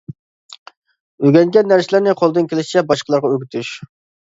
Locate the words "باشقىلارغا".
2.91-3.35